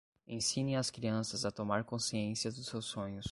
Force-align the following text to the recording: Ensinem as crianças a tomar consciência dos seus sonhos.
Ensinem 0.25 0.77
as 0.77 0.89
crianças 0.89 1.45
a 1.45 1.51
tomar 1.51 1.83
consciência 1.83 2.49
dos 2.51 2.65
seus 2.65 2.85
sonhos. 2.85 3.19